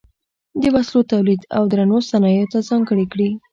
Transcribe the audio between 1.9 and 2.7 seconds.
صنایعو ته